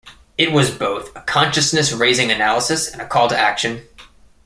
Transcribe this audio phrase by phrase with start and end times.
[0.35, 3.83] It was both a consciousness-raising analysis and a call-to-action.